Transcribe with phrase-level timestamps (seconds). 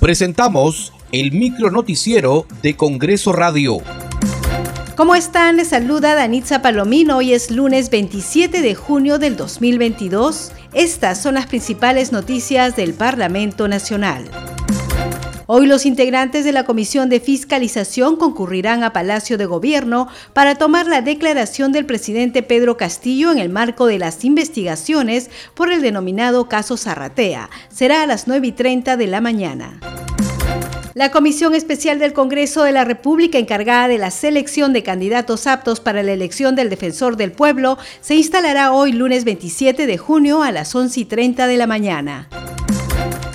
[0.00, 3.82] Presentamos el micro noticiero de Congreso Radio.
[4.96, 5.58] ¿Cómo están?
[5.58, 7.18] Les saluda Danitza Palomino.
[7.18, 10.52] Hoy es lunes 27 de junio del 2022.
[10.72, 14.30] Estas son las principales noticias del Parlamento Nacional.
[15.52, 20.86] Hoy los integrantes de la Comisión de Fiscalización concurrirán a Palacio de Gobierno para tomar
[20.86, 26.48] la declaración del presidente Pedro Castillo en el marco de las investigaciones por el denominado
[26.48, 27.50] caso Zarratea.
[27.68, 29.80] Será a las 9 y 30 de la mañana.
[30.94, 35.80] La Comisión Especial del Congreso de la República encargada de la selección de candidatos aptos
[35.80, 40.52] para la elección del Defensor del Pueblo se instalará hoy lunes 27 de junio a
[40.52, 42.28] las 11 y 30 de la mañana.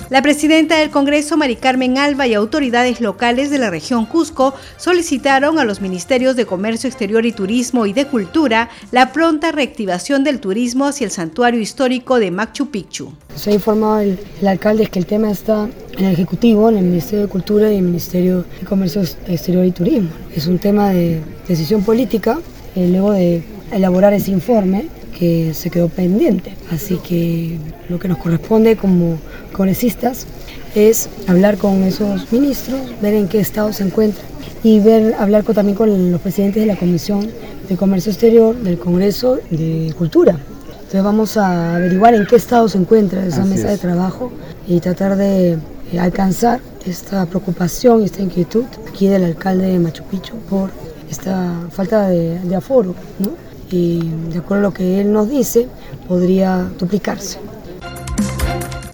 [0.08, 5.58] La presidenta del Congreso, Mari Carmen Alba, y autoridades locales de la región Cusco solicitaron
[5.58, 10.38] a los ministerios de Comercio Exterior y Turismo y de Cultura la pronta reactivación del
[10.38, 13.12] turismo hacia el santuario histórico de Machu Picchu.
[13.34, 17.22] Se ha informado el, alcalde que el tema está en el Ejecutivo, en el Ministerio
[17.22, 20.10] de Cultura y el Ministerio de Comercio Exterior y Turismo.
[20.32, 22.38] Es un tema de decisión política,
[22.76, 23.42] eh, luego de
[23.72, 24.86] elaborar ese informe
[25.18, 26.54] que se quedó pendiente.
[26.70, 29.18] Así que lo que nos corresponde como
[29.52, 30.26] congresistas
[30.74, 34.26] es hablar con esos ministros, ver en qué estado se encuentran
[34.62, 37.30] y ver, hablar también con los presidentes de la Comisión
[37.68, 40.38] de Comercio Exterior, del Congreso de Cultura.
[40.68, 44.30] Entonces vamos a averiguar en qué estado se encuentra esa mesa de trabajo
[44.68, 45.58] y tratar de
[45.92, 50.70] eh, alcanzar esta preocupación y esta inquietud aquí del alcalde de Machu Picchu por
[51.10, 53.45] esta falta de, de aforo, ¿no?
[53.70, 54.00] Y
[54.32, 55.68] de acuerdo a lo que él nos dice,
[56.08, 57.38] podría duplicarse.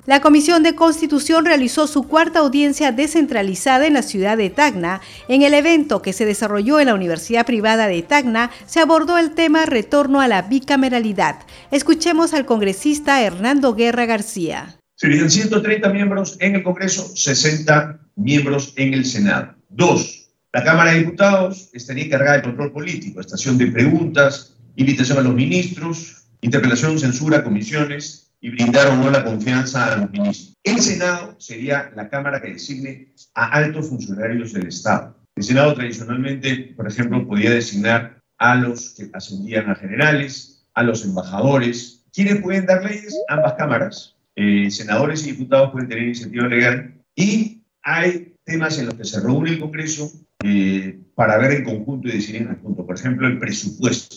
[0.04, 5.00] La Comisión de Constitución realizó su cuarta audiencia descentralizada en la ciudad de Tacna.
[5.28, 9.30] En el evento que se desarrolló en la Universidad Privada de Tacna, se abordó el
[9.30, 11.36] tema retorno a la bicameralidad.
[11.70, 14.76] Escuchemos al congresista Hernando Guerra García.
[14.96, 19.54] Serían 130 miembros en el Congreso, 60 miembros en el Senado.
[19.68, 25.22] Dos, la Cámara de Diputados estaría encargada del control político, estación de preguntas, invitación a
[25.22, 30.56] los ministros, interpelación, censura, comisiones y brindar o no la confianza a los ministros.
[30.64, 35.16] El Senado sería la Cámara que designe a altos funcionarios del Estado.
[35.36, 41.04] El Senado tradicionalmente, por ejemplo, podía designar a los que ascendían a generales, a los
[41.04, 42.04] embajadores.
[42.12, 43.16] ¿Quiénes pueden dar leyes?
[43.28, 44.16] Ambas cámaras.
[44.34, 49.20] Eh, senadores y diputados pueden tener iniciativa legal y hay temas en los que se
[49.20, 50.10] reúne el Congreso
[50.42, 52.86] eh, para ver en conjunto y decidir en conjunto.
[52.86, 54.16] Por ejemplo, el presupuesto.